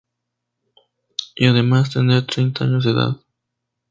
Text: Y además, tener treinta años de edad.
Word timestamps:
Y 1.35 1.45
además, 1.45 1.91
tener 1.93 2.25
treinta 2.25 2.63
años 2.63 2.85
de 2.85 2.89
edad. 2.93 3.17